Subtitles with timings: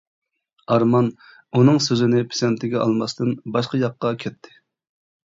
[0.75, 1.09] ئارمان
[1.59, 4.57] ئۇنىڭ سۆزىنى پىسەنتىگە ئالماستىن باشقا ياققا كەتتى.